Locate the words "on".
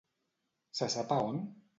1.27-1.39